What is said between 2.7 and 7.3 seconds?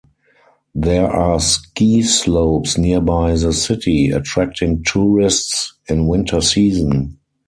nearby the city, attracting tourists in winter season.